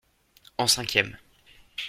[0.57, 1.15] En cinquième.